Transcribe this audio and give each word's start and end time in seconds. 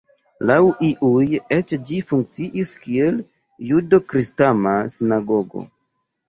Laŭ 0.51 0.61
iuj 0.85 1.27
eĉ 1.57 1.73
ĝi 1.89 1.99
funkciis 2.11 2.71
kiel 2.87 3.19
judo-kristama 3.69 4.75
sinagogo. 4.97 5.65